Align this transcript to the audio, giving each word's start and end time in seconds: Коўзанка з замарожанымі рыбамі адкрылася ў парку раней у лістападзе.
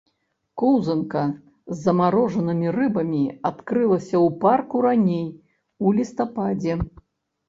Коўзанка 0.59 1.23
з 1.73 1.75
замарожанымі 1.81 2.71
рыбамі 2.77 3.21
адкрылася 3.49 4.13
ў 4.25 4.39
парку 4.47 4.81
раней 4.87 5.27
у 5.85 5.93
лістападзе. 5.99 6.73